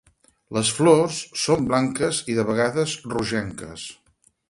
[0.55, 3.89] Les flors són blanques i de vegades rogenques.